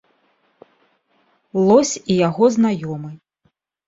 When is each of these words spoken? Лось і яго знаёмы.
Лось 1.67 1.91
і 2.13 2.15
яго 2.27 2.49
знаёмы. 2.57 3.11